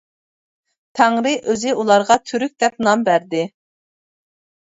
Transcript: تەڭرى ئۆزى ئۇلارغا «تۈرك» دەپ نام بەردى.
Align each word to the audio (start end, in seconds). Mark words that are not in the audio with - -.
تەڭرى 0.99 1.33
ئۆزى 1.49 1.75
ئۇلارغا 1.83 2.17
«تۈرك» 2.31 2.55
دەپ 2.65 2.81
نام 2.87 3.03
بەردى. 3.11 3.43